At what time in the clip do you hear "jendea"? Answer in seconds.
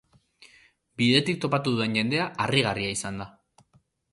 1.99-2.27